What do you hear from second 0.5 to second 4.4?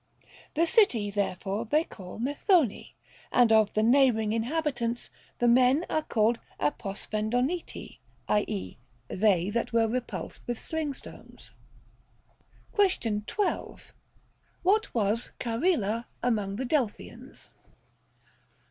The city therefore they call Methone, and of the neighboring